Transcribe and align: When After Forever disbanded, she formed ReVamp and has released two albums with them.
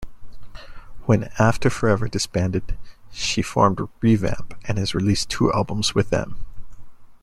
When 1.05 1.29
After 1.37 1.69
Forever 1.69 2.07
disbanded, 2.07 2.75
she 3.11 3.43
formed 3.43 3.77
ReVamp 4.01 4.53
and 4.67 4.79
has 4.79 4.95
released 4.95 5.29
two 5.29 5.53
albums 5.53 5.93
with 5.93 6.09
them. 6.09 6.43